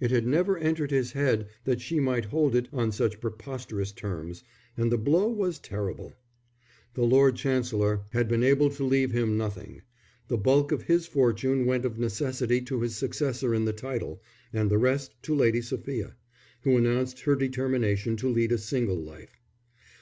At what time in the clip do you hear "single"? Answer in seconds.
18.58-19.02